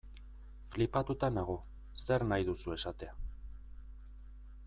[0.69, 1.57] Flipatuta nago,
[2.05, 3.13] zer nahi duzu esatea.